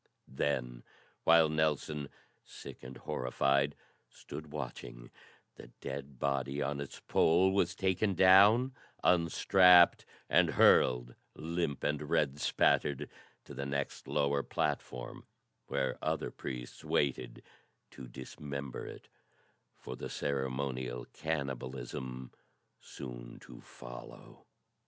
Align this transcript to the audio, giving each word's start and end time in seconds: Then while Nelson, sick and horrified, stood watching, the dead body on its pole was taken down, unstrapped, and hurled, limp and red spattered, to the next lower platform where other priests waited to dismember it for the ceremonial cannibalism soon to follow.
Then 0.33 0.81
while 1.25 1.47
Nelson, 1.47 2.09
sick 2.43 2.81
and 2.83 2.97
horrified, 2.97 3.75
stood 4.09 4.51
watching, 4.51 5.11
the 5.57 5.67
dead 5.79 6.17
body 6.17 6.59
on 6.59 6.81
its 6.81 6.99
pole 7.01 7.51
was 7.51 7.75
taken 7.75 8.15
down, 8.15 8.73
unstrapped, 9.03 10.03
and 10.27 10.49
hurled, 10.49 11.13
limp 11.35 11.83
and 11.83 12.09
red 12.09 12.39
spattered, 12.39 13.11
to 13.45 13.53
the 13.53 13.67
next 13.67 14.07
lower 14.07 14.41
platform 14.41 15.27
where 15.67 15.99
other 16.01 16.31
priests 16.31 16.83
waited 16.83 17.43
to 17.91 18.07
dismember 18.07 18.87
it 18.87 19.07
for 19.75 19.95
the 19.95 20.09
ceremonial 20.09 21.05
cannibalism 21.13 22.31
soon 22.79 23.37
to 23.41 23.61
follow. 23.61 24.47